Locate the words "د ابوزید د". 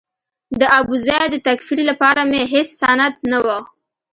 0.59-1.35